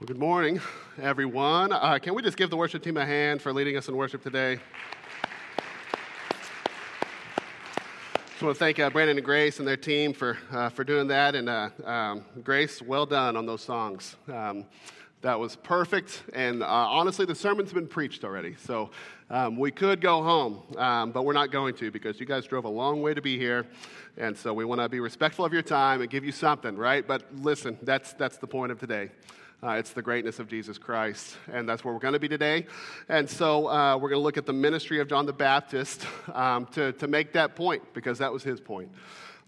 [0.00, 0.60] Well, good morning,
[1.02, 1.72] everyone.
[1.72, 4.22] Uh, can we just give the worship team a hand for leading us in worship
[4.22, 4.60] today?
[8.28, 11.08] Just want to thank uh, Brandon and Grace and their team for, uh, for doing
[11.08, 11.34] that.
[11.34, 14.14] And uh, um, Grace, well done on those songs.
[14.32, 14.66] Um,
[15.22, 16.22] that was perfect.
[16.32, 18.54] And uh, honestly, the sermon's been preached already.
[18.54, 18.90] So
[19.30, 22.66] um, we could go home, um, but we're not going to because you guys drove
[22.66, 23.66] a long way to be here.
[24.16, 27.04] And so we want to be respectful of your time and give you something, right?
[27.04, 29.10] But listen, that's, that's the point of today.
[29.60, 31.36] Uh, it's the greatness of Jesus Christ.
[31.52, 32.66] And that's where we're going to be today.
[33.08, 36.66] And so uh, we're going to look at the ministry of John the Baptist um,
[36.66, 38.88] to, to make that point, because that was his point.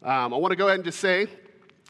[0.03, 1.29] Um, I want to go ahead and just say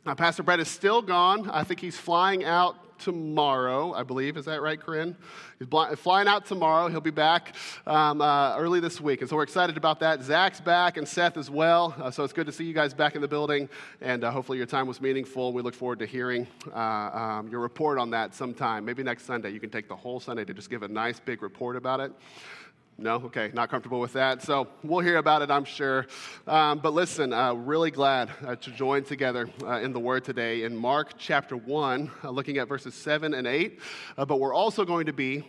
[0.05, 1.49] uh, Pastor Brett is still gone.
[1.49, 4.37] I think he's flying out tomorrow, I believe.
[4.37, 5.17] Is that right, Corinne?
[5.59, 5.69] He's
[5.99, 6.89] flying out tomorrow.
[6.89, 7.55] He'll be back
[7.87, 9.21] um, uh, early this week.
[9.21, 10.23] And so we're excited about that.
[10.23, 11.95] Zach's back and Seth as well.
[11.99, 13.69] Uh, so it's good to see you guys back in the building.
[14.01, 15.53] And uh, hopefully your time was meaningful.
[15.53, 18.85] We look forward to hearing uh, um, your report on that sometime.
[18.85, 19.51] Maybe next Sunday.
[19.51, 22.13] You can take the whole Sunday to just give a nice big report about it.
[23.01, 23.15] No?
[23.15, 24.43] Okay, not comfortable with that.
[24.43, 26.07] So we'll hear about it, I'm sure.
[26.47, 30.65] Um, but listen, uh, really glad uh, to join together uh, in the Word today
[30.65, 33.81] in Mark chapter 1, uh, looking at verses 7 and 8.
[34.19, 35.47] Uh, but we're also going to be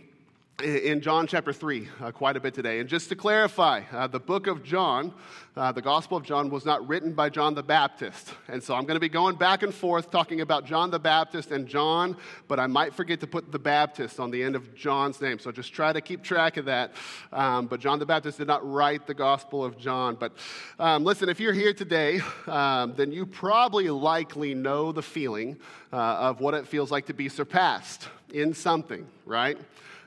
[0.64, 2.80] in John chapter 3 uh, quite a bit today.
[2.80, 5.14] And just to clarify, uh, the book of John,
[5.56, 8.34] uh, the Gospel of John, was not written by John the Baptist.
[8.48, 11.52] And so I'm going to be going back and forth talking about John the Baptist
[11.52, 12.16] and John,
[12.48, 15.40] but I might forget to put the Baptist on the end of John's name.
[15.40, 16.94] So just try to keep track of that.
[17.34, 20.16] Um, but John the Baptist did not write the Gospel of John.
[20.16, 20.34] But
[20.80, 25.58] um, listen, if you're here today, um, then you probably likely know the feeling
[25.92, 29.58] uh, of what it feels like to be surpassed in something, right?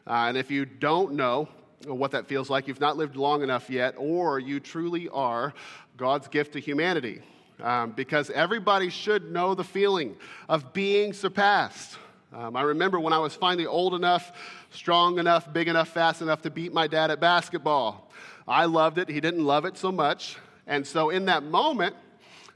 [0.06, 1.48] Uh, and if you don't know
[1.86, 5.54] what that feels like, you've not lived long enough yet, or you truly are
[5.96, 7.22] God's gift to humanity.
[7.62, 10.16] Um, because everybody should know the feeling
[10.48, 11.96] of being surpassed.
[12.32, 14.32] Um, I remember when I was finally old enough,
[14.70, 18.10] strong enough, big enough, fast enough to beat my dad at basketball.
[18.48, 19.08] I loved it.
[19.08, 20.36] He didn't love it so much.
[20.66, 21.94] And so in that moment,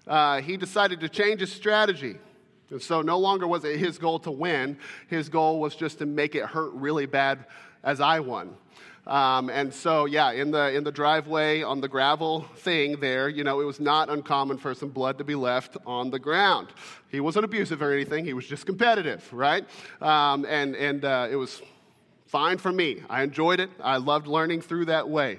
[0.09, 2.17] uh, he decided to change his strategy.
[2.71, 6.07] And so no longer was it his goal to win, his goal was just to
[6.07, 7.47] make it hurt really bad
[7.83, 8.57] as I won.
[9.07, 13.43] Um, and so, yeah, in the, in the driveway on the gravel thing there, you
[13.43, 16.69] know, it was not uncommon for some blood to be left on the ground.
[17.09, 19.65] He wasn't abusive or anything, he was just competitive, right?
[20.03, 21.63] Um, and and uh, it was
[22.27, 23.03] fine for me.
[23.09, 25.39] I enjoyed it, I loved learning through that way.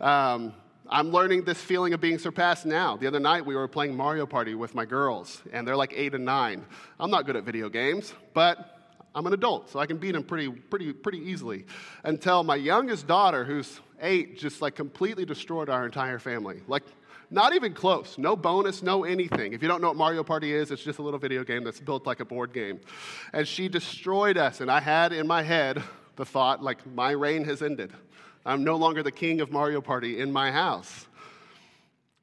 [0.00, 0.54] Um,
[0.90, 2.96] I'm learning this feeling of being surpassed now.
[2.96, 6.14] The other night we were playing Mario Party with my girls, and they're like eight
[6.14, 6.64] and nine.
[6.98, 10.22] I'm not good at video games, but I'm an adult, so I can beat them
[10.22, 11.66] pretty, pretty, pretty easily.
[12.04, 16.62] Until my youngest daughter, who's eight, just like completely destroyed our entire family.
[16.66, 16.84] Like,
[17.30, 18.16] not even close.
[18.16, 19.52] No bonus, no anything.
[19.52, 21.80] If you don't know what Mario Party is, it's just a little video game that's
[21.80, 22.80] built like a board game.
[23.34, 25.82] And she destroyed us, and I had in my head
[26.16, 27.92] the thought, like, my reign has ended.
[28.46, 31.06] I'm no longer the king of Mario Party in my house.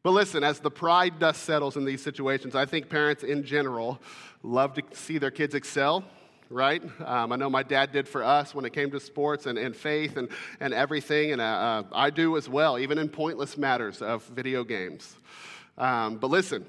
[0.03, 3.99] But listen, as the pride dust settles in these situations, I think parents in general
[4.43, 6.05] love to see their kids excel,
[6.49, 6.83] right?
[7.03, 9.75] Um, I know my dad did for us when it came to sports and, and
[9.75, 14.01] faith and, and everything, and uh, uh, I do as well, even in pointless matters
[14.01, 15.15] of video games.
[15.77, 16.67] Um, but listen,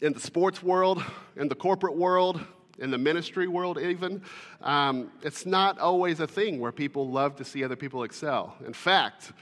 [0.00, 1.04] in the sports world,
[1.36, 2.40] in the corporate world,
[2.78, 4.22] in the ministry world, even,
[4.62, 8.56] um, it's not always a thing where people love to see other people excel.
[8.66, 9.32] In fact,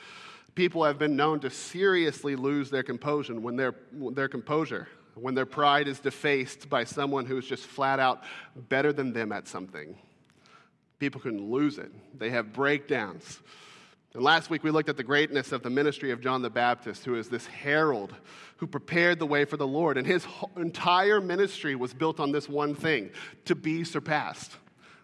[0.55, 5.47] people have been known to seriously lose their composure when their, their composure when their
[5.47, 8.23] pride is defaced by someone who's just flat out
[8.69, 9.97] better than them at something.
[10.99, 11.93] People can lose it.
[12.19, 13.41] They have breakdowns.
[14.15, 17.05] And last week we looked at the greatness of the ministry of John the Baptist,
[17.05, 18.15] who is this herald
[18.59, 19.97] who prepared the way for the Lord.
[19.97, 23.11] And his entire ministry was built on this one thing
[23.47, 24.57] to be surpassed.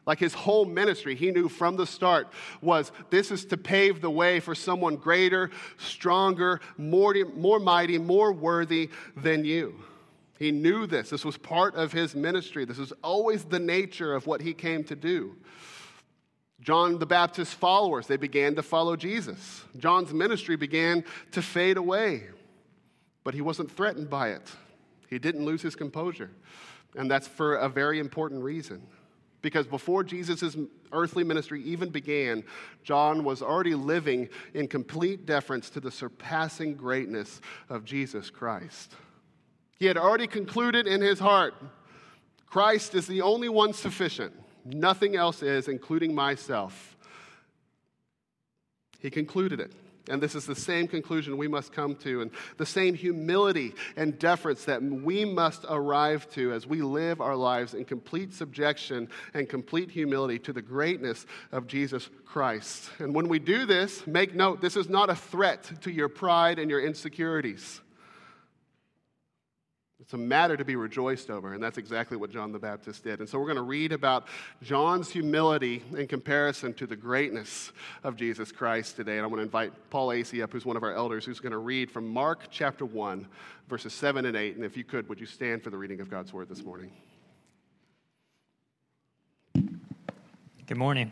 [0.07, 2.29] Like his whole ministry, he knew from the start
[2.63, 8.33] was this is to pave the way for someone greater, stronger, more, more mighty, more
[8.33, 9.83] worthy than you.
[10.39, 11.11] He knew this.
[11.11, 12.65] This was part of his ministry.
[12.65, 15.37] This was always the nature of what he came to do.
[16.61, 19.65] John the Baptist's followers, they began to follow Jesus.
[19.77, 22.25] John's ministry began to fade away,
[23.25, 24.51] but he wasn't threatened by it.
[25.09, 26.31] He didn't lose his composure.
[26.97, 28.83] And that's for a very important reason.
[29.41, 30.57] Because before Jesus'
[30.93, 32.43] earthly ministry even began,
[32.83, 38.95] John was already living in complete deference to the surpassing greatness of Jesus Christ.
[39.79, 41.55] He had already concluded in his heart
[42.47, 44.33] Christ is the only one sufficient.
[44.75, 46.97] Nothing else is, including myself.
[49.01, 49.73] He concluded it.
[50.11, 54.19] And this is the same conclusion we must come to, and the same humility and
[54.19, 59.49] deference that we must arrive to as we live our lives in complete subjection and
[59.49, 62.91] complete humility to the greatness of Jesus Christ.
[62.99, 66.59] And when we do this, make note this is not a threat to your pride
[66.59, 67.83] and your insecurities.
[70.01, 73.19] It's a matter to be rejoiced over, and that's exactly what John the Baptist did.
[73.19, 74.29] And so we're going to read about
[74.63, 77.73] John's humility in comparison to the greatness
[78.05, 79.17] of Jesus Christ today.
[79.17, 81.53] And I'm going to invite Paul Acey up, who's one of our elders, who's going
[81.53, 83.27] to read from Mark chapter 1,
[83.69, 84.55] verses 7 and 8.
[84.55, 86.93] And if you could, would you stand for the reading of God's word this morning?
[90.69, 91.11] Good morning.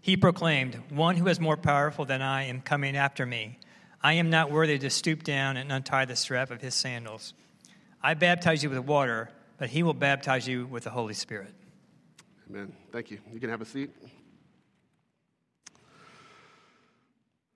[0.00, 3.58] He proclaimed, One who is more powerful than I am coming after me
[4.04, 7.32] I am not worthy to stoop down and untie the strap of his sandals.
[8.02, 11.54] I baptize you with water, but he will baptize you with the Holy Spirit.
[12.50, 12.74] Amen.
[12.92, 13.18] Thank you.
[13.32, 13.88] You can have a seat.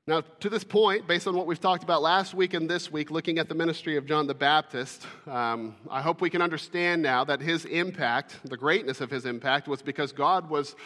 [0.07, 3.11] Now, to this point, based on what we've talked about last week and this week,
[3.11, 7.25] looking at the ministry of John the Baptist, um, I hope we can understand now
[7.25, 10.77] that his impact, the greatness of his impact, was because God was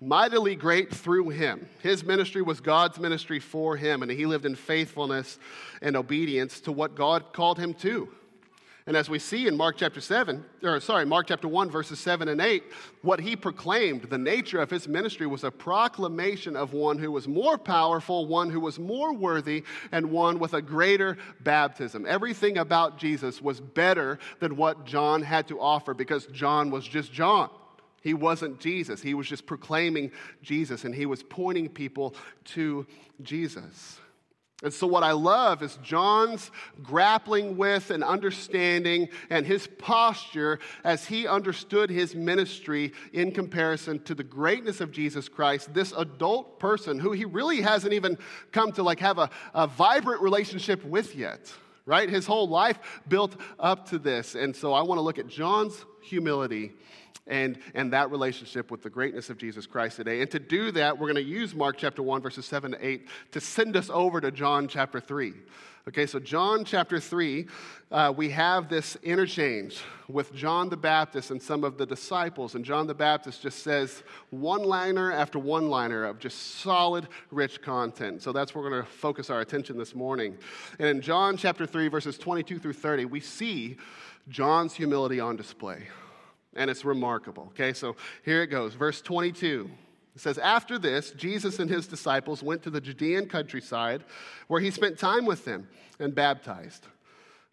[0.00, 1.68] mightily great through him.
[1.82, 5.38] His ministry was God's ministry for him, and he lived in faithfulness
[5.80, 8.08] and obedience to what God called him to.
[8.88, 12.28] And as we see in Mark chapter 7, or sorry, Mark chapter 1, verses 7
[12.28, 12.62] and 8,
[13.02, 17.26] what he proclaimed, the nature of his ministry was a proclamation of one who was
[17.26, 22.06] more powerful, one who was more worthy, and one with a greater baptism.
[22.06, 27.12] Everything about Jesus was better than what John had to offer because John was just
[27.12, 27.50] John.
[28.06, 29.02] He wasn't Jesus.
[29.02, 32.14] He was just proclaiming Jesus and he was pointing people
[32.54, 32.86] to
[33.20, 33.98] Jesus.
[34.62, 36.52] And so, what I love is John's
[36.84, 44.14] grappling with and understanding and his posture as he understood his ministry in comparison to
[44.14, 48.18] the greatness of Jesus Christ, this adult person who he really hasn't even
[48.52, 51.52] come to like have a, a vibrant relationship with yet,
[51.86, 52.08] right?
[52.08, 52.78] His whole life
[53.08, 54.36] built up to this.
[54.36, 56.72] And so, I want to look at John's humility
[57.26, 60.20] and, and that relationship with the greatness of Jesus Christ today.
[60.20, 63.08] And to do that, we're going to use Mark chapter 1, verses 7 to 8
[63.32, 65.32] to send us over to John chapter 3.
[65.88, 67.46] Okay, so John chapter 3,
[67.92, 72.56] uh, we have this interchange with John the Baptist and some of the disciples.
[72.56, 77.62] And John the Baptist just says one liner after one liner of just solid, rich
[77.62, 78.20] content.
[78.20, 80.36] So that's where we're going to focus our attention this morning.
[80.80, 83.76] And in John chapter 3, verses 22 through 30, we see
[84.28, 85.88] John's humility on display
[86.56, 87.44] and it's remarkable.
[87.48, 88.74] Okay, so here it goes.
[88.74, 89.70] Verse 22.
[90.14, 94.02] It says, After this, Jesus and his disciples went to the Judean countryside
[94.48, 95.68] where he spent time with them
[95.98, 96.86] and baptized.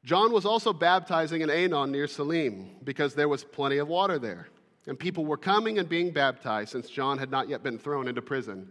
[0.06, 4.48] John was also baptizing in Aenon near Salim because there was plenty of water there.
[4.86, 8.22] And people were coming and being baptized since John had not yet been thrown into
[8.22, 8.68] prison.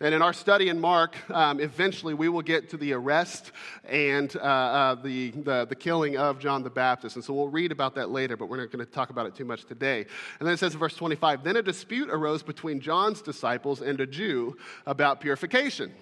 [0.00, 3.52] And in our study in Mark, um, eventually we will get to the arrest
[3.84, 7.14] and uh, uh, the, the, the, killing of John the Baptist.
[7.14, 9.36] And so we'll read about that later, but we're not going to talk about it
[9.36, 10.04] too much today.
[10.40, 14.00] And then it says in verse 25 Then a dispute arose between John's disciples and
[14.00, 14.56] a Jew
[14.86, 15.92] about purification.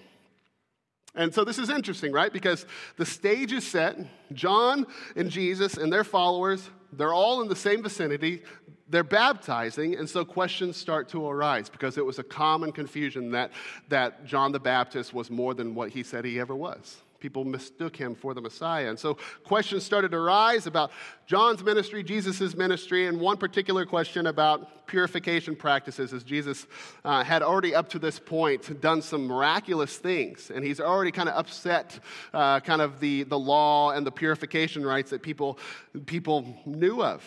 [1.13, 2.33] And so this is interesting, right?
[2.33, 2.65] Because
[2.97, 3.97] the stage is set.
[4.33, 8.41] John and Jesus and their followers, they're all in the same vicinity
[8.91, 13.51] they're baptizing, and so questions start to arise because it was a common confusion that,
[13.87, 16.97] that John the Baptist was more than what he said he ever was.
[17.21, 18.89] People mistook him for the Messiah.
[18.89, 20.91] And so questions started to arise about
[21.27, 26.65] John's ministry, Jesus' ministry, and one particular question about purification practices, as Jesus
[27.05, 30.51] uh, had already up to this point done some miraculous things.
[30.53, 31.99] And he's already kind of upset
[32.33, 35.59] uh, kind of the, the law and the purification rites that people,
[36.07, 37.23] people knew of.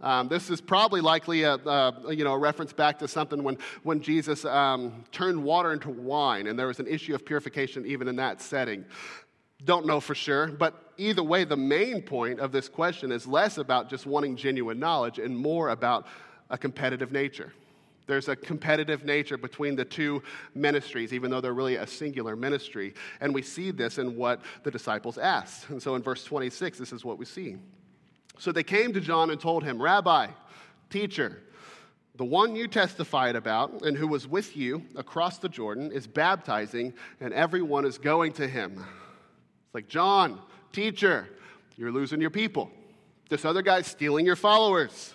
[0.00, 3.58] Um, this is probably likely a, a, you know, a reference back to something when,
[3.82, 8.08] when Jesus um, turned water into wine, and there was an issue of purification even
[8.08, 8.84] in that setting.
[9.64, 13.58] Don't know for sure, but either way, the main point of this question is less
[13.58, 16.06] about just wanting genuine knowledge and more about
[16.48, 17.52] a competitive nature.
[18.06, 20.22] There's a competitive nature between the two
[20.54, 22.94] ministries, even though they're really a singular ministry.
[23.20, 25.68] And we see this in what the disciples asked.
[25.68, 27.56] And so in verse 26, this is what we see.
[28.40, 30.28] So they came to John and told him, Rabbi,
[30.88, 31.42] teacher,
[32.16, 36.94] the one you testified about and who was with you across the Jordan is baptizing,
[37.20, 38.72] and everyone is going to him.
[38.76, 40.40] It's like, John,
[40.72, 41.28] teacher,
[41.76, 42.70] you're losing your people.
[43.28, 45.14] This other guy's stealing your followers.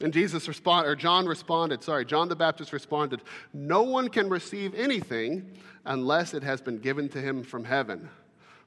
[0.00, 3.22] And Jesus responded, or John responded, sorry, John the Baptist responded,
[3.54, 8.08] No one can receive anything unless it has been given to him from heaven.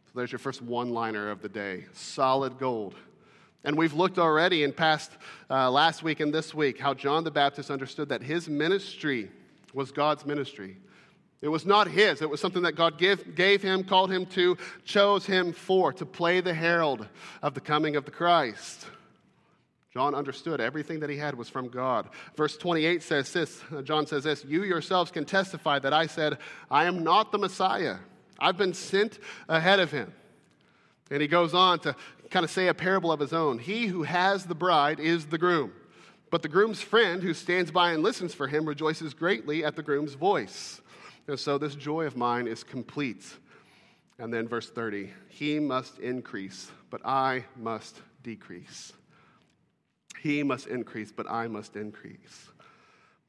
[0.06, 2.96] So there's your first one liner of the day solid gold.
[3.64, 5.12] And we've looked already in past
[5.50, 9.30] uh, last week and this week how John the Baptist understood that his ministry
[9.74, 10.78] was God's ministry.
[11.42, 12.22] It was not his.
[12.22, 16.06] It was something that God give, gave him, called him to, chose him for, to
[16.06, 17.08] play the herald
[17.42, 18.86] of the coming of the Christ.
[19.94, 22.10] John understood everything that he had was from God.
[22.36, 26.38] Verse 28 says this uh, John says this You yourselves can testify that I said,
[26.70, 27.98] I am not the Messiah.
[28.38, 30.14] I've been sent ahead of him.
[31.12, 31.96] And he goes on to
[32.30, 33.60] kind of say a parable of his own.
[33.60, 35.72] He who has the bride is the groom,
[36.30, 39.84] but the groom's friend who stands by and listens for him rejoices greatly at the
[39.84, 40.82] groom's voice.
[41.28, 43.26] And so this joy of mine is complete.
[44.18, 48.94] And then verse 30 He must increase, but I must decrease.
[50.22, 52.50] He must increase, but I must increase.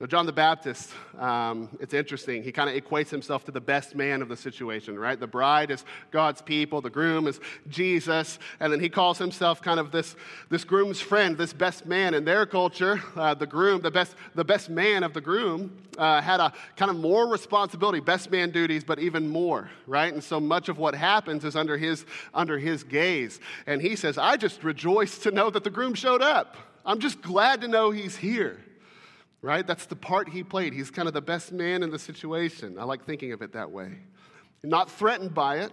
[0.01, 2.43] Now, John the Baptist, um, it's interesting.
[2.43, 5.21] He kind of equates himself to the best man of the situation, right?
[5.21, 7.39] The bride is God's people, the groom is
[7.69, 10.17] Jesus, and then he calls himself kind of this,
[10.49, 12.15] this groom's friend, this best man.
[12.15, 16.23] In their culture, uh, the groom, the best, the best man of the groom, uh,
[16.23, 20.15] had a kind of more responsibility, best man duties, but even more, right?
[20.15, 23.39] And so much of what happens is under his, under his gaze.
[23.67, 26.57] And he says, I just rejoice to know that the groom showed up.
[26.87, 28.65] I'm just glad to know he's here
[29.43, 29.67] right?
[29.67, 30.73] That's the part he played.
[30.73, 32.79] He's kind of the best man in the situation.
[32.79, 33.99] I like thinking of it that way.
[34.63, 35.73] Not threatened by it,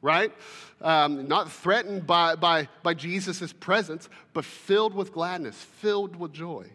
[0.00, 0.32] right?
[0.80, 6.66] Um, not threatened by, by, by Jesus' presence, but filled with gladness, filled with joy.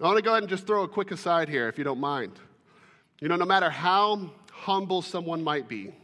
[0.00, 2.00] I want to go ahead and just throw a quick aside here, if you don't
[2.00, 2.32] mind.
[3.20, 5.94] You know, no matter how humble someone might be,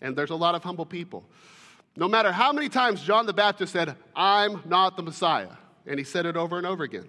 [0.00, 1.24] and there's a lot of humble people,
[1.96, 5.50] no matter how many times John the Baptist said, I'm not the Messiah,
[5.86, 7.08] and he said it over and over again.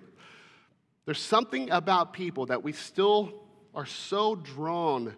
[1.08, 3.32] There's something about people that we still
[3.74, 5.16] are so drawn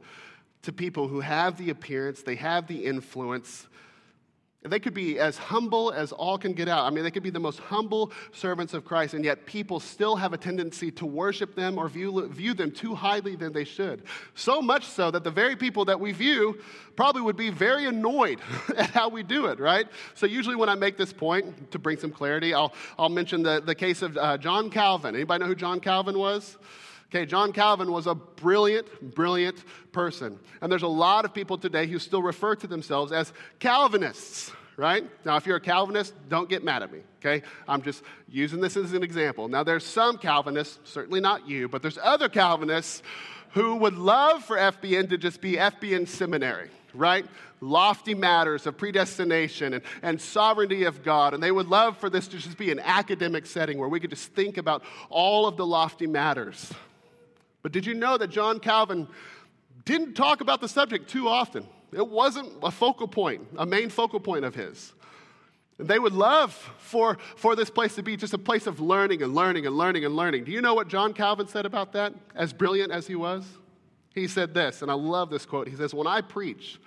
[0.62, 3.68] to people who have the appearance, they have the influence.
[4.70, 6.86] They could be as humble as all can get out.
[6.86, 10.16] I mean, they could be the most humble servants of Christ, and yet people still
[10.16, 14.04] have a tendency to worship them or view, view them too highly than they should.
[14.36, 16.60] So much so that the very people that we view
[16.96, 18.40] probably would be very annoyed
[18.78, 19.88] at how we do it, right?
[20.16, 23.62] So, usually when I make this point, to bring some clarity, I'll, I'll mention the,
[23.62, 25.16] the case of uh, John Calvin.
[25.16, 26.58] Anybody know who John Calvin was?
[27.12, 30.40] Okay, John Calvin was a brilliant, brilliant person.
[30.62, 35.04] And there's a lot of people today who still refer to themselves as Calvinists, right?
[35.26, 37.44] Now, if you're a Calvinist, don't get mad at me, okay?
[37.68, 39.48] I'm just using this as an example.
[39.48, 43.02] Now, there's some Calvinists, certainly not you, but there's other Calvinists
[43.54, 47.26] who would love for FBN to just be FBN seminary right?
[47.62, 51.34] Lofty matters of predestination and, and sovereignty of God.
[51.34, 54.10] And they would love for this to just be an academic setting where we could
[54.10, 56.74] just think about all of the lofty matters.
[57.62, 59.08] But did you know that John Calvin
[59.86, 61.68] didn't talk about the subject too often?
[61.92, 64.94] It wasn't a focal point, a main focal point of his.
[65.80, 69.24] And they would love for, for this place to be just a place of learning
[69.24, 70.44] and learning and learning and learning.
[70.44, 73.46] Do you know what John Calvin said about that, as brilliant as he was?
[74.14, 75.68] He said this, and I love this quote.
[75.68, 76.80] He says, When I preach,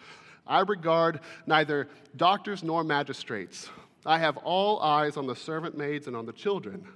[0.46, 3.70] I regard neither doctors nor magistrates.
[4.04, 6.86] I have all eyes on the servant maids and on the children.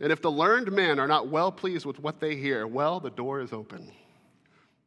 [0.00, 3.10] And if the learned men are not well pleased with what they hear, well, the
[3.10, 3.92] door is open.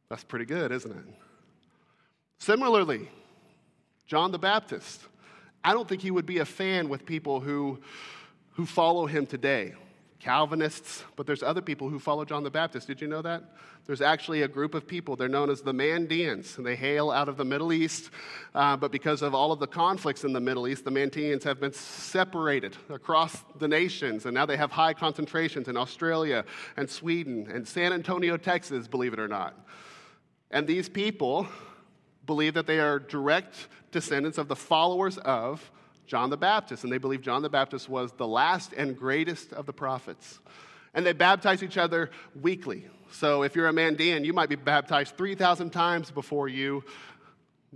[0.10, 1.06] That's pretty good, isn't it?
[2.40, 3.10] Similarly,
[4.08, 5.02] John the Baptist.
[5.64, 7.80] I don't think he would be a fan with people who,
[8.52, 9.74] who follow him today.
[10.24, 12.88] Calvinists, but there's other people who follow John the Baptist.
[12.88, 13.44] Did you know that?
[13.86, 15.18] There's actually a group of people.
[15.18, 18.10] They're known as the Mandeans, and they hail out of the Middle East.
[18.56, 21.60] Uh, but because of all of the conflicts in the Middle East, the Mandeans have
[21.60, 26.46] been separated across the nations, and now they have high concentrations in Australia
[26.78, 29.54] and Sweden and San Antonio, Texas, believe it or not.
[30.52, 31.48] And these people
[32.26, 35.70] believe that they are direct descendants of the followers of
[36.06, 39.66] John the Baptist, and they believe John the Baptist was the last and greatest of
[39.66, 40.40] the prophets.
[40.94, 42.86] And they baptize each other weekly.
[43.12, 46.84] So if you're a Mandean, you might be baptized 3,000 times before you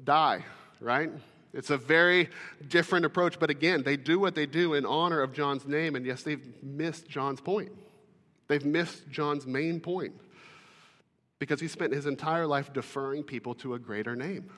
[0.03, 0.43] die,
[0.79, 1.12] right?
[1.53, 2.29] It's a very
[2.67, 6.05] different approach, but again, they do what they do in honor of John's name, and
[6.05, 7.72] yes, they've missed John's point.
[8.48, 10.13] They've missed John's main point
[11.39, 14.51] because he spent his entire life deferring people to a greater name.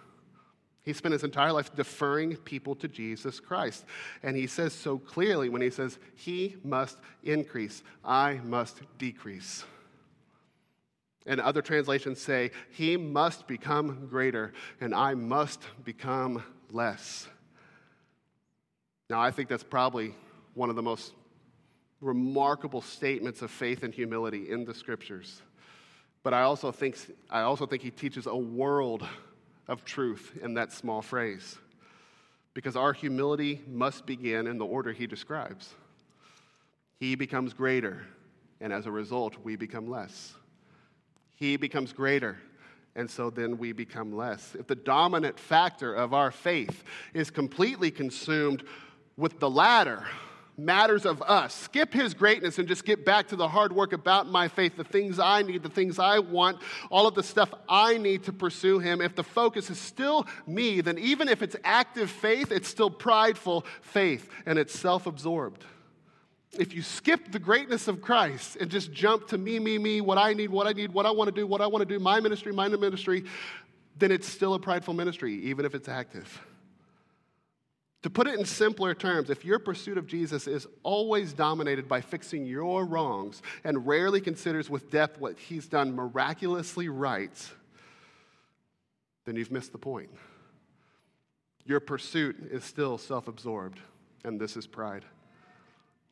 [0.84, 3.86] He spent his entire life deferring people to Jesus Christ.
[4.24, 9.66] And he says so clearly when he says, He must increase, I must decrease.
[11.26, 17.28] And other translations say, He must become greater, and I must become less.
[19.10, 20.16] Now, I think that's probably
[20.54, 21.14] one of the most
[22.02, 25.42] remarkable statements of faith and humility in the scriptures.
[26.24, 26.98] But I also think,
[27.30, 29.06] I also think he teaches a world
[29.70, 31.58] of truth in that small phrase.
[32.54, 35.74] Because our humility must begin in the order he describes.
[37.00, 38.02] He becomes greater,
[38.60, 40.34] and as a result, we become less.
[41.36, 42.38] He becomes greater,
[42.96, 44.56] and so then we become less.
[44.60, 46.84] If the dominant factor of our faith
[47.14, 48.64] is completely consumed
[49.16, 50.06] with the latter,
[50.66, 54.28] matters of us, skip his greatness and just get back to the hard work about
[54.28, 57.98] my faith, the things I need, the things I want, all of the stuff I
[57.98, 59.02] need to pursue him.
[59.02, 63.66] If the focus is still me, then even if it's active faith, it's still prideful
[63.82, 65.66] faith and it's self absorbed
[66.58, 70.18] if you skip the greatness of Christ and just jump to me, me, me, what
[70.18, 72.00] I need, what I need, what I want to do, what I want to do,
[72.00, 73.24] my ministry, my ministry,
[73.98, 76.42] then it's still a prideful ministry, even if it's active.
[78.04, 82.00] To put it in simpler terms, if your pursuit of Jesus is always dominated by
[82.00, 87.50] fixing your wrongs and rarely considers with depth what he's done miraculously right,
[89.26, 90.10] then you've missed the point.
[91.66, 93.80] Your pursuit is still self absorbed,
[94.24, 95.04] and this is pride.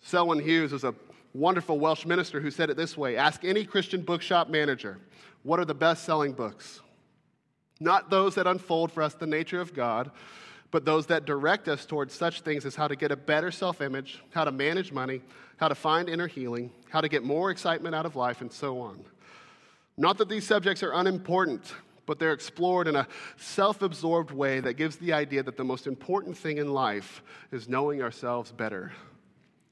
[0.01, 0.93] Selwyn Hughes was a
[1.33, 4.99] wonderful Welsh minister who said it this way Ask any Christian bookshop manager,
[5.43, 6.81] what are the best selling books?
[7.79, 10.11] Not those that unfold for us the nature of God,
[10.71, 13.81] but those that direct us towards such things as how to get a better self
[13.81, 15.21] image, how to manage money,
[15.57, 18.79] how to find inner healing, how to get more excitement out of life, and so
[18.79, 19.03] on.
[19.97, 21.73] Not that these subjects are unimportant,
[22.05, 23.07] but they're explored in a
[23.37, 27.21] self absorbed way that gives the idea that the most important thing in life
[27.51, 28.91] is knowing ourselves better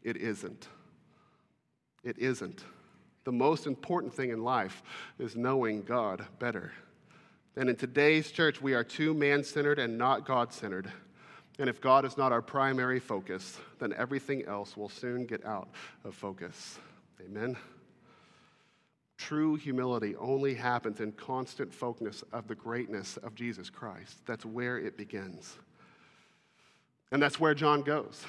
[0.06, 0.68] it isn't.
[2.04, 2.64] It isn't.
[3.24, 4.84] The most important thing in life
[5.18, 6.72] is knowing God better.
[7.58, 10.92] And in today's church, we are too man centered and not God centered.
[11.58, 15.70] And if God is not our primary focus, then everything else will soon get out
[16.04, 16.80] of focus.
[17.26, 17.56] Amen.
[19.18, 24.18] True humility only happens in constant focus of the greatness of Jesus Christ.
[24.26, 25.58] That's where it begins.
[27.12, 28.26] And that's where John goes.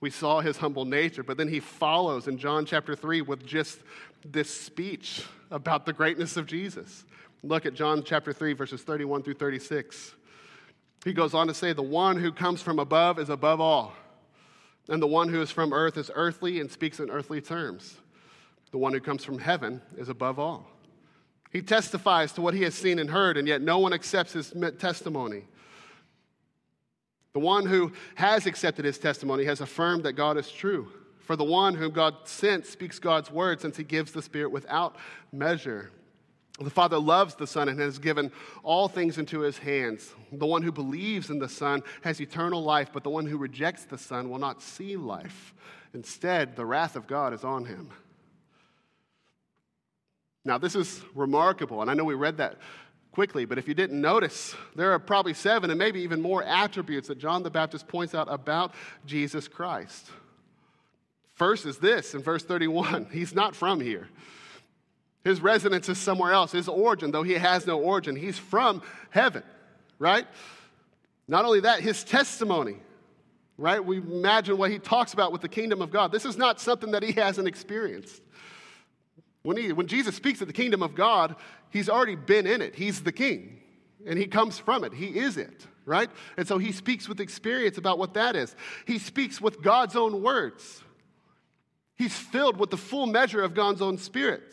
[0.00, 3.80] We saw his humble nature, but then he follows in John chapter 3 with just
[4.24, 7.04] this speech about the greatness of Jesus.
[7.44, 10.14] Look at John chapter 3, verses 31 through 36.
[11.04, 13.92] He goes on to say, The one who comes from above is above all,
[14.88, 17.98] and the one who is from earth is earthly and speaks in earthly terms.
[18.70, 20.66] The one who comes from heaven is above all.
[21.50, 24.54] He testifies to what he has seen and heard, and yet no one accepts his
[24.78, 25.44] testimony.
[27.34, 30.88] The one who has accepted his testimony has affirmed that God is true.
[31.20, 34.96] For the one whom God sent speaks God's word, since he gives the Spirit without
[35.30, 35.90] measure.
[36.60, 38.30] The Father loves the Son and has given
[38.62, 40.12] all things into his hands.
[40.30, 43.84] The one who believes in the Son has eternal life, but the one who rejects
[43.84, 45.52] the Son will not see life.
[45.94, 47.90] Instead, the wrath of God is on him.
[50.44, 52.58] Now, this is remarkable, and I know we read that
[53.10, 57.08] quickly, but if you didn't notice, there are probably seven and maybe even more attributes
[57.08, 58.74] that John the Baptist points out about
[59.06, 60.06] Jesus Christ.
[61.32, 64.08] First is this in verse 31 He's not from here.
[65.24, 66.52] His residence is somewhere else.
[66.52, 69.42] His origin, though he has no origin, he's from heaven,
[69.98, 70.26] right?
[71.26, 72.76] Not only that, his testimony,
[73.56, 73.82] right?
[73.82, 76.12] We imagine what he talks about with the kingdom of God.
[76.12, 78.20] This is not something that he hasn't experienced.
[79.42, 81.36] When, he, when Jesus speaks of the kingdom of God,
[81.70, 82.74] he's already been in it.
[82.74, 83.60] He's the king,
[84.06, 84.92] and he comes from it.
[84.92, 86.10] He is it, right?
[86.36, 88.54] And so he speaks with experience about what that is.
[88.86, 90.82] He speaks with God's own words.
[91.96, 94.52] He's filled with the full measure of God's own spirit.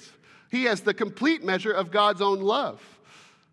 [0.51, 2.81] He has the complete measure of God's own love.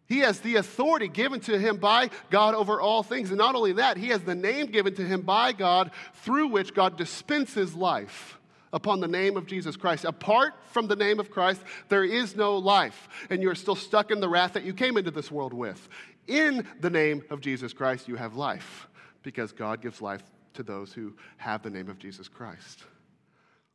[0.06, 3.28] He has the authority given to him by God over all things.
[3.28, 6.74] And not only that, he has the name given to him by God through which
[6.74, 8.38] God dispenses life
[8.72, 10.04] upon the name of Jesus Christ.
[10.04, 14.20] Apart from the name of Christ, there is no life, and you're still stuck in
[14.20, 15.88] the wrath that you came into this world with.
[16.26, 18.88] In the name of Jesus Christ, you have life,
[19.22, 20.22] because God gives life
[20.54, 22.82] to those who have the name of Jesus Christ.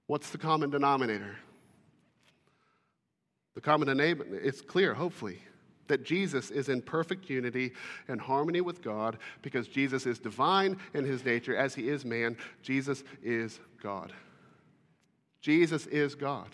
[0.07, 1.37] What's the common denominator?
[3.55, 5.39] The common denominator, it's clear, hopefully,
[5.87, 7.73] that Jesus is in perfect unity
[8.07, 12.37] and harmony with God because Jesus is divine in his nature as he is man.
[12.61, 14.13] Jesus is God.
[15.41, 16.49] Jesus is God.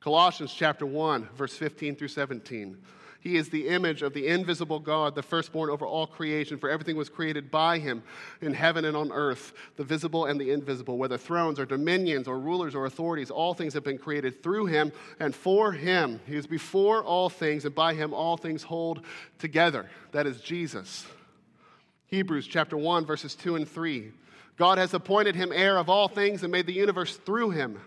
[0.00, 2.78] Colossians chapter 1, verse 15 through 17.
[3.20, 6.96] He is the image of the invisible God, the firstborn over all creation, for everything
[6.96, 8.02] was created by him
[8.40, 12.38] in heaven and on earth, the visible and the invisible, whether thrones or dominions or
[12.38, 16.18] rulers or authorities, all things have been created through him and for him.
[16.26, 19.04] He is before all things, and by him all things hold
[19.38, 19.90] together.
[20.12, 21.06] That is Jesus.
[22.06, 24.12] Hebrews chapter 1, verses 2 and 3.
[24.56, 27.80] God has appointed him heir of all things and made the universe through him.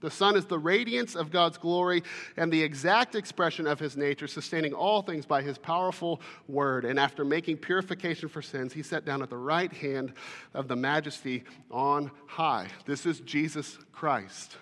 [0.00, 2.02] The Son is the radiance of God's glory
[2.36, 6.86] and the exact expression of his nature, sustaining all things by his powerful word.
[6.86, 10.14] And after making purification for sins, he sat down at the right hand
[10.54, 12.68] of the majesty on high.
[12.86, 14.56] This is Jesus Christ.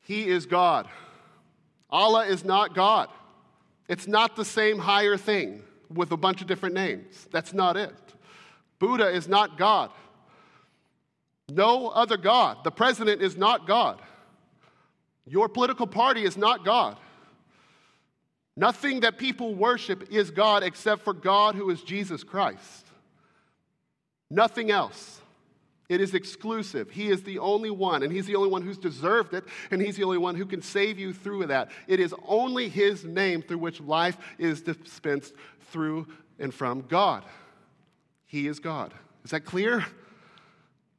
[0.00, 0.88] He is God.
[1.90, 3.10] Allah is not God.
[3.88, 7.28] It's not the same higher thing with a bunch of different names.
[7.30, 7.94] That's not it.
[8.78, 9.90] Buddha is not God.
[11.48, 12.58] No other God.
[12.64, 14.00] The president is not God.
[15.26, 16.96] Your political party is not God.
[18.56, 22.86] Nothing that people worship is God except for God who is Jesus Christ.
[24.30, 25.20] Nothing else.
[25.88, 26.90] It is exclusive.
[26.90, 29.96] He is the only one, and He's the only one who's deserved it, and He's
[29.96, 31.70] the only one who can save you through that.
[31.86, 35.32] It is only His name through which life is dispensed
[35.70, 36.06] through
[36.38, 37.24] and from God.
[38.26, 38.92] He is God.
[39.24, 39.86] Is that clear?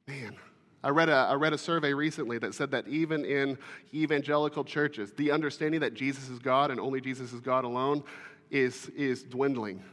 [0.10, 0.36] Man,
[0.84, 3.60] I read, a, I read a survey recently that said that even in
[3.94, 8.04] evangelical churches, the understanding that Jesus is God and only Jesus is God alone
[8.50, 9.84] is, is dwindling.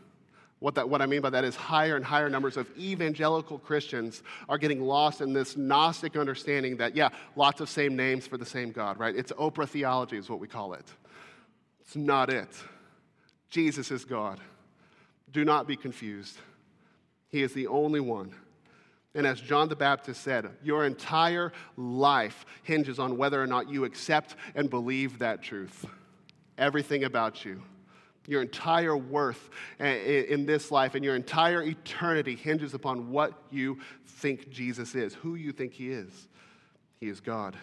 [0.59, 4.23] What, that, what I mean by that is higher and higher numbers of evangelical Christians
[4.49, 8.47] are getting lost in this Gnostic understanding that, yeah, lots of same names for the
[8.47, 9.15] same God, right?
[9.15, 10.87] It's Oprah theology, is what we call it.
[11.83, 12.49] It's not it.
[13.51, 14.41] Jesus is God.
[15.31, 16.39] Do not be confused.
[17.29, 18.33] He is the only one.
[19.17, 23.85] And as John the Baptist said, your entire life hinges on whether or not you
[23.85, 25.87] accept and believe that truth.
[26.59, 27.63] Everything about you.
[28.27, 29.49] Your entire worth
[29.81, 34.95] eh, eh, in this life and your entire eternity hinges upon what you think Jesus
[34.95, 36.29] is, who you think he is.
[37.01, 37.57] He is God.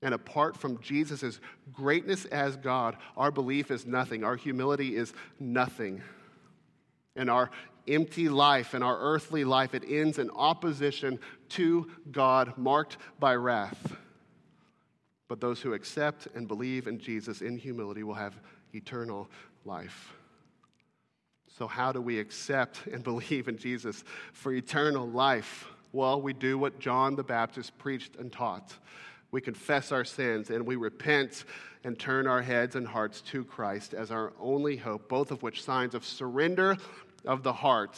[0.00, 1.40] And apart from Jesus'
[1.72, 4.22] greatness as God, our belief is nothing.
[4.22, 6.02] Our humility is nothing.
[7.16, 7.50] And our
[7.88, 11.18] empty life and our earthly life, it ends in opposition
[11.50, 13.96] to God, marked by wrath.
[15.28, 18.34] But those who accept and believe in Jesus in humility will have
[18.74, 19.28] eternal
[19.64, 20.14] life.
[21.58, 25.66] So, how do we accept and believe in Jesus for eternal life?
[25.92, 28.74] Well, we do what John the Baptist preached and taught.
[29.30, 31.44] We confess our sins and we repent
[31.84, 35.62] and turn our heads and hearts to Christ as our only hope, both of which
[35.62, 36.76] signs of surrender
[37.28, 37.96] of the heart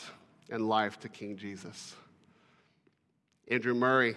[0.51, 1.95] and life to King Jesus.
[3.49, 4.17] Andrew Murray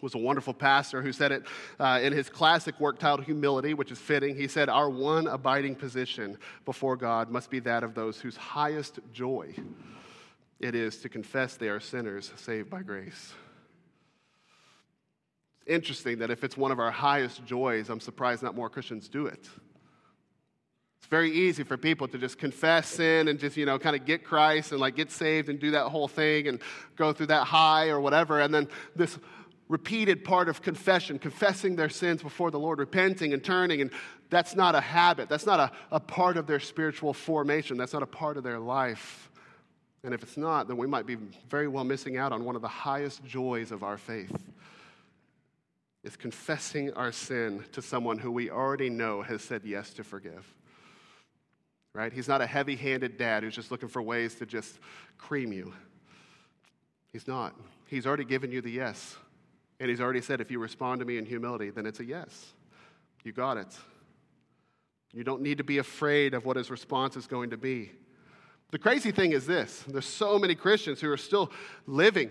[0.00, 1.42] was a wonderful pastor who said it
[1.78, 4.36] uh, in his classic work titled Humility, which is fitting.
[4.36, 9.00] He said, Our one abiding position before God must be that of those whose highest
[9.12, 9.54] joy
[10.60, 13.34] it is to confess they are sinners saved by grace.
[15.60, 19.08] It's interesting that if it's one of our highest joys, I'm surprised not more Christians
[19.08, 19.48] do it.
[21.12, 24.24] Very easy for people to just confess sin and just, you know, kind of get
[24.24, 26.58] Christ and like get saved and do that whole thing and
[26.96, 28.40] go through that high or whatever.
[28.40, 29.18] And then this
[29.68, 33.82] repeated part of confession, confessing their sins before the Lord, repenting and turning.
[33.82, 33.90] And
[34.30, 35.28] that's not a habit.
[35.28, 37.76] That's not a, a part of their spiritual formation.
[37.76, 39.30] That's not a part of their life.
[40.04, 41.18] And if it's not, then we might be
[41.50, 44.34] very well missing out on one of the highest joys of our faith.
[46.04, 50.54] Is confessing our sin to someone who we already know has said yes to forgive.
[51.94, 52.12] Right?
[52.12, 54.78] He's not a heavy handed dad who's just looking for ways to just
[55.18, 55.74] cream you.
[57.12, 57.54] He's not.
[57.86, 59.16] He's already given you the yes.
[59.78, 62.52] And he's already said, if you respond to me in humility, then it's a yes.
[63.24, 63.66] You got it.
[65.12, 67.92] You don't need to be afraid of what his response is going to be.
[68.70, 71.52] The crazy thing is this there's so many Christians who are still
[71.86, 72.30] living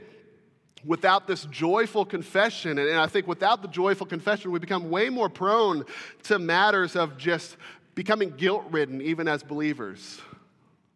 [0.83, 2.79] without this joyful confession.
[2.79, 5.85] And I think without the joyful confession, we become way more prone
[6.23, 7.55] to matters of just
[7.95, 10.19] becoming guilt ridden, even as believers,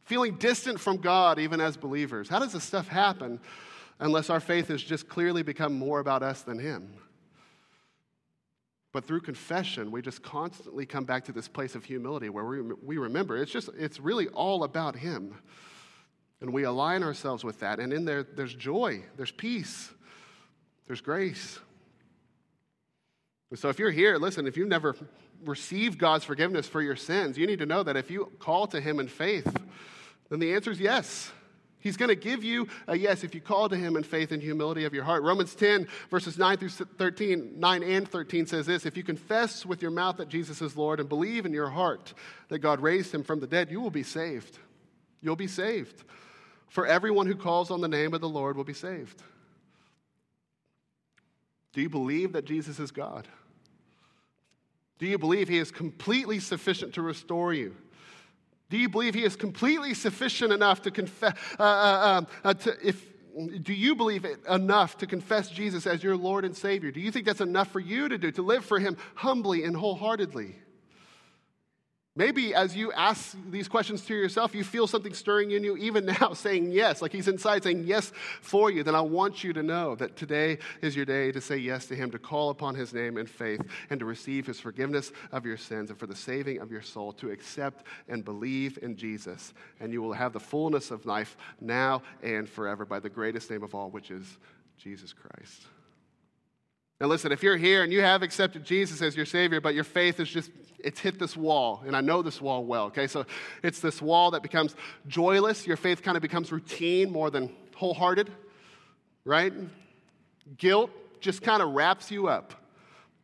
[0.04, 2.30] feeling distant from God, even as believers.
[2.30, 3.40] How does this stuff happen?
[4.00, 6.94] unless our faith has just clearly become more about us than Him.
[8.92, 12.62] But through confession, we just constantly come back to this place of humility where we,
[12.62, 15.36] we remember it's just, it's really all about Him.
[16.42, 17.80] And we align ourselves with that.
[17.80, 19.92] And in there, there's joy, there's peace,
[20.88, 21.60] there's grace.
[23.54, 24.96] So if you're here, listen, if you've never
[25.46, 28.82] received God's forgiveness for your sins, you need to know that if you call to
[28.82, 29.56] Him in faith,
[30.30, 31.32] then the answer is yes.
[31.86, 34.42] He's going to give you a yes if you call to him in faith and
[34.42, 35.22] humility of your heart.
[35.22, 39.84] Romans 10, verses 9 through 13, 9 and 13 says this If you confess with
[39.84, 42.16] your mouth that Jesus is Lord and believe in your heart
[42.50, 44.58] that God raised him from the dead, you will be saved.
[45.22, 46.04] You'll be saved.
[46.70, 49.22] For everyone who calls on the name of the Lord will be saved.
[51.72, 53.28] Do you believe that Jesus is God?
[54.98, 57.76] Do you believe he is completely sufficient to restore you?
[58.70, 61.34] Do you believe he is completely sufficient enough to confess?
[61.60, 63.06] Uh, uh, um, uh, to, if,
[63.62, 66.92] do you believe it enough to confess Jesus as your Lord and Savior?
[66.92, 69.76] Do you think that's enough for you to do, to live for him humbly and
[69.76, 70.56] wholeheartedly?
[72.18, 76.06] Maybe as you ask these questions to yourself, you feel something stirring in you, even
[76.22, 78.84] now, saying yes, like He's inside saying yes for you.
[78.84, 81.96] Then I want you to know that today is your day to say yes to
[81.96, 85.58] Him, to call upon His name in faith, and to receive His forgiveness of your
[85.58, 89.54] sins, and for the saving of your soul, to accept and believe in Jesus.
[89.82, 93.64] And you will have the fullness of life now and forever by the greatest name
[93.64, 94.38] of all, which is
[94.78, 95.64] Jesus Christ.
[97.02, 99.84] Now, listen, if you're here and you have accepted Jesus as your Savior, but your
[99.84, 103.08] faith is just, it's hit this wall, and I know this wall well, okay?
[103.08, 103.26] So
[103.64, 104.76] it's this wall that becomes
[105.08, 105.68] joyless.
[105.68, 108.32] Your faith kind of becomes routine more than wholehearted,
[109.26, 109.54] right?
[110.58, 112.54] Guilt just kind of wraps you up,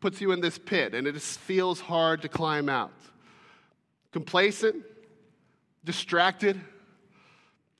[0.01, 2.91] puts you in this pit, and it just feels hard to climb out.
[4.12, 4.84] Complacent,
[5.86, 6.60] distracted,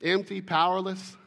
[0.02, 1.18] empty, powerless.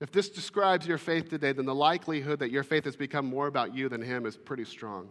[0.00, 3.46] If this describes your faith today, then the likelihood that your faith has become more
[3.46, 5.08] about you than Him is pretty strong.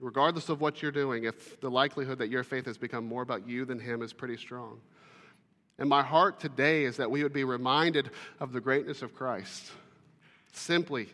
[0.00, 3.46] Regardless of what you're doing, if the likelihood that your faith has become more about
[3.46, 4.80] you than Him is pretty strong.
[5.78, 8.10] And my heart today is that we would be reminded
[8.40, 9.70] of the greatness of Christ.
[10.52, 11.08] Simply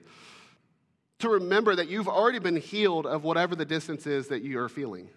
[1.18, 4.68] to remember that you've already been healed of whatever the distance is that you are
[4.68, 5.08] feeling.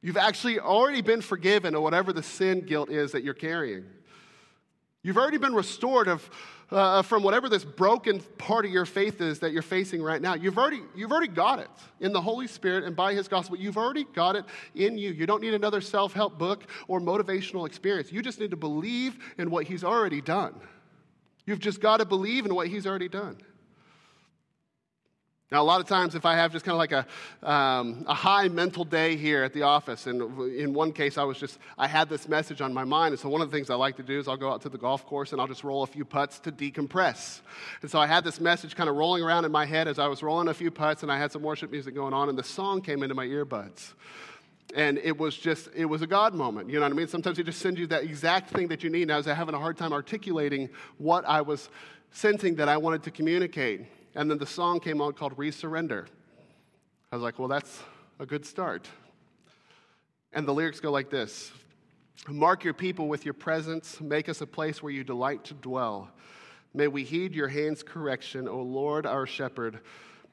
[0.00, 3.84] You've actually already been forgiven of whatever the sin guilt is that you're carrying.
[5.04, 6.30] You've already been restored of,
[6.70, 10.34] uh, from whatever this broken part of your faith is that you're facing right now.
[10.34, 11.68] You've already, you've already got it
[12.00, 13.56] in the Holy Spirit and by His gospel.
[13.56, 14.44] You've already got it
[14.76, 15.10] in you.
[15.10, 18.12] You don't need another self help book or motivational experience.
[18.12, 20.54] You just need to believe in what He's already done.
[21.46, 23.38] You've just got to believe in what He's already done.
[25.52, 28.14] Now, a lot of times, if I have just kind of like a, um, a
[28.14, 30.22] high mental day here at the office, and
[30.56, 33.12] in one case, I was just, I had this message on my mind.
[33.12, 34.70] And so, one of the things I like to do is I'll go out to
[34.70, 37.42] the golf course and I'll just roll a few putts to decompress.
[37.82, 40.06] And so, I had this message kind of rolling around in my head as I
[40.06, 42.42] was rolling a few putts, and I had some worship music going on, and the
[42.42, 43.92] song came into my earbuds.
[44.74, 46.70] And it was just, it was a God moment.
[46.70, 47.08] You know what I mean?
[47.08, 49.02] Sometimes He just sends you that exact thing that you need.
[49.02, 51.68] And I was having a hard time articulating what I was
[52.10, 53.82] sensing that I wanted to communicate.
[54.14, 56.06] And then the song came on called Resurrender.
[57.10, 57.82] I was like, well, that's
[58.18, 58.88] a good start.
[60.32, 61.52] And the lyrics go like this
[62.28, 66.10] Mark your people with your presence, make us a place where you delight to dwell.
[66.74, 69.80] May we heed your hand's correction, O Lord, our shepherd.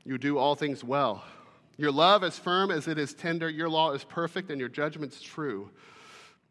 [0.05, 1.23] You do all things well.
[1.77, 5.21] Your love is firm as it is tender, your law is perfect, and your judgment's
[5.21, 5.69] true.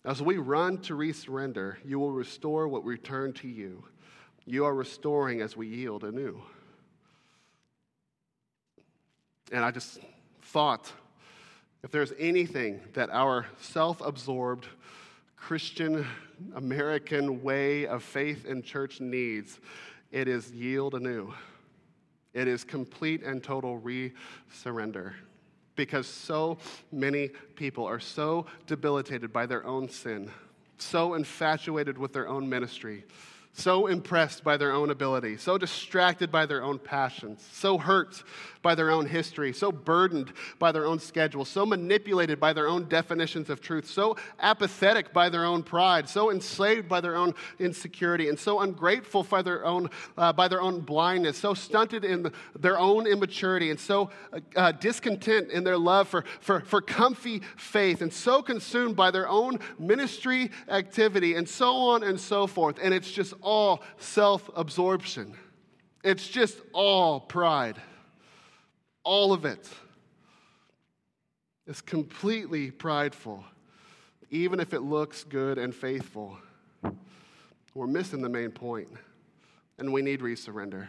[0.04, 3.84] As we run to resurrender, you will restore what returned to you.
[4.46, 6.40] You are restoring as we yield anew.
[9.52, 9.98] And I just
[10.42, 10.92] thought
[11.82, 14.66] if there's anything that our self absorbed
[15.36, 16.06] Christian
[16.54, 19.60] American way of faith and church needs,
[20.10, 21.32] it is yield anew.
[22.34, 24.12] It is complete and total re
[24.52, 25.14] surrender.
[25.76, 26.58] Because so
[26.90, 30.30] many people are so debilitated by their own sin,
[30.78, 33.04] so infatuated with their own ministry,
[33.58, 38.22] so impressed by their own ability, so distracted by their own passions, so hurt
[38.62, 42.88] by their own history, so burdened by their own schedule, so manipulated by their own
[42.88, 48.28] definitions of truth, so apathetic by their own pride, so enslaved by their own insecurity,
[48.28, 52.78] and so ungrateful by their own, uh, by their own blindness, so stunted in their
[52.78, 54.10] own immaturity, and so
[54.56, 59.28] uh, discontent in their love for, for, for comfy faith, and so consumed by their
[59.28, 62.76] own ministry activity, and so on and so forth.
[62.82, 65.34] And it's just all self absorption.
[66.04, 67.80] It's just all pride.
[69.04, 69.66] All of it
[71.66, 73.42] is completely prideful,
[74.30, 76.36] even if it looks good and faithful.
[77.74, 78.88] We're missing the main point,
[79.78, 80.86] and we need resurrender.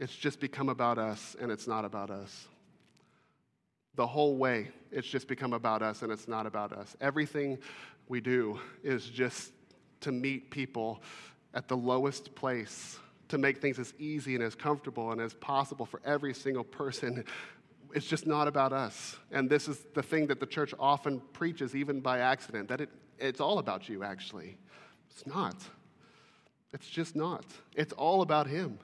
[0.00, 2.48] It's just become about us, and it's not about us.
[3.94, 6.96] The whole way, it's just become about us, and it's not about us.
[7.00, 7.58] Everything
[8.08, 9.52] we do is just
[10.00, 11.02] to meet people
[11.54, 15.86] at the lowest place, to make things as easy and as comfortable and as possible
[15.86, 17.24] for every single person.
[17.94, 19.16] It's just not about us.
[19.32, 22.90] And this is the thing that the church often preaches, even by accident, that it,
[23.18, 24.58] it's all about you, actually.
[25.10, 25.56] It's not.
[26.74, 27.44] It's just not.
[27.74, 28.78] It's all about Him.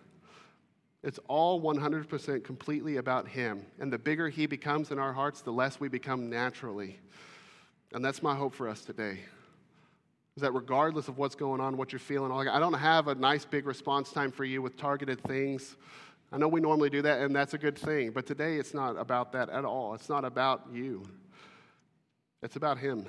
[1.02, 3.66] It's all 100% completely about Him.
[3.80, 6.98] And the bigger He becomes in our hearts, the less we become naturally.
[7.92, 9.18] And that's my hope for us today
[10.36, 13.44] is that regardless of what's going on, what you're feeling, I don't have a nice
[13.44, 15.76] big response time for you with targeted things.
[16.32, 18.96] I know we normally do that, and that's a good thing, but today it's not
[18.96, 19.94] about that at all.
[19.94, 21.04] It's not about you,
[22.42, 23.06] it's about Him.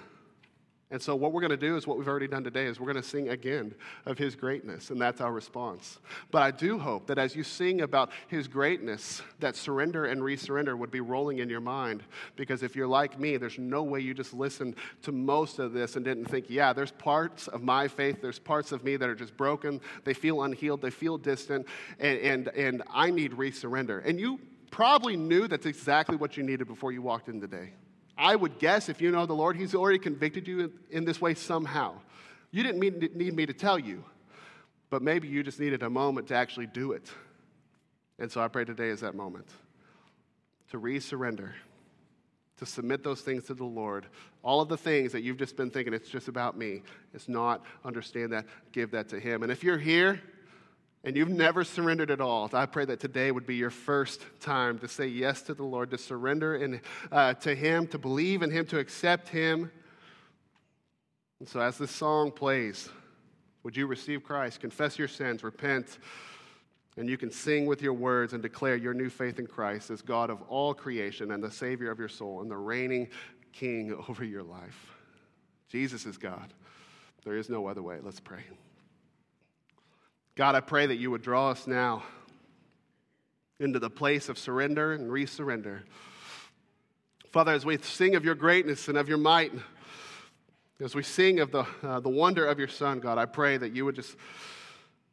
[0.93, 2.93] And so what we're going to do is what we've already done today is we're
[2.93, 3.73] going to sing again
[4.06, 5.99] of his greatness and that's our response.
[6.32, 10.77] But I do hope that as you sing about his greatness that surrender and resurrender
[10.77, 12.03] would be rolling in your mind
[12.36, 15.95] because if you're like me there's no way you just listened to most of this
[15.95, 19.15] and didn't think yeah there's parts of my faith there's parts of me that are
[19.15, 21.65] just broken they feel unhealed they feel distant
[21.99, 24.06] and and, and I need resurrender.
[24.06, 24.39] And you
[24.71, 27.73] probably knew that's exactly what you needed before you walked in today.
[28.17, 31.34] I would guess if you know the Lord, He's already convicted you in this way
[31.34, 31.95] somehow.
[32.52, 32.80] You didn't
[33.15, 34.04] need me to tell you,
[34.89, 37.12] but maybe you just needed a moment to actually do it.
[38.19, 39.47] And so I pray today is that moment
[40.69, 41.52] to resurrender,
[42.58, 44.06] to submit those things to the Lord.
[44.43, 46.84] All of the things that you've just been thinking, it's just about me.
[47.13, 47.63] It's not.
[47.84, 48.45] Understand that.
[48.71, 49.41] Give that to Him.
[49.41, 50.21] And if you're here
[51.03, 54.79] and you've never surrendered at all, I pray that today would be your first time
[54.79, 58.49] to say yes to the Lord, to surrender in, uh, to Him, to believe in
[58.49, 59.71] Him, to accept Him.
[61.39, 62.89] And so, as this song plays,
[63.63, 65.97] would you receive Christ, confess your sins, repent,
[66.95, 70.01] and you can sing with your words and declare your new faith in Christ as
[70.01, 73.09] God of all creation and the Savior of your soul and the reigning
[73.51, 74.91] King over your life.
[75.69, 76.53] Jesus is God.
[77.25, 77.97] There is no other way.
[78.01, 78.43] Let's pray.
[80.35, 82.01] God, I pray that you would draw us now
[83.59, 85.81] into the place of surrender and resurrender.
[87.31, 89.51] Father, as we sing of your greatness and of your might,
[90.79, 93.75] as we sing of the, uh, the wonder of your Son, God, I pray that
[93.75, 94.15] you would just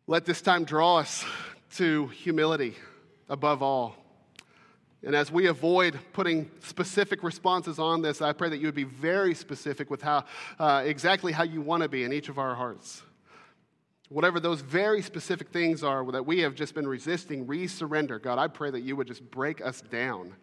[0.07, 1.23] let this time draw us
[1.77, 2.75] to humility
[3.29, 3.97] above all.
[5.03, 8.85] And as we avoid putting specific responses on this, I pray that you would be
[8.85, 10.25] very specific with how,
[10.59, 13.03] uh, exactly how you want to be in each of our hearts.
[14.11, 18.19] Whatever those very specific things are that we have just been resisting, re-surrender.
[18.19, 20.35] God, I pray that you would just break us down.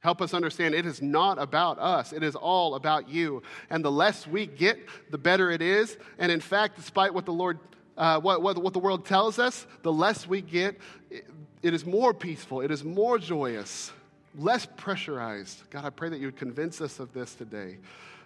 [0.00, 3.42] Help us understand it is not about us, it is all about you.
[3.68, 4.78] And the less we get,
[5.10, 5.98] the better it is.
[6.18, 7.58] And in fact, despite what the Lord,
[7.98, 10.78] uh, what, what, what the world tells us, the less we get,
[11.10, 11.26] it,
[11.62, 13.92] it is more peaceful, it is more joyous,
[14.38, 15.68] less pressurized.
[15.68, 17.76] God, I pray that you would convince us of this today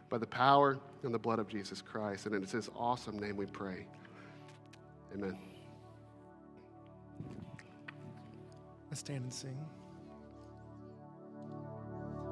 [0.09, 2.27] by the power and the blood of Jesus Christ.
[2.27, 3.87] And it's his awesome name we pray.
[5.15, 5.39] Amen.
[8.91, 9.57] Let's stand and sing.